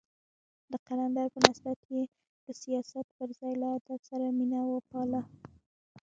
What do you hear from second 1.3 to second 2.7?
په نسبت يې له